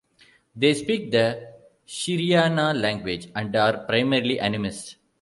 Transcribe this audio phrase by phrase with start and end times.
[0.55, 1.53] They speak the
[1.87, 4.95] Shiriana language, and are primarily animists.